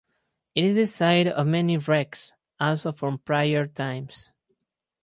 [0.55, 4.31] It is the site of many wrecks, also from prior times.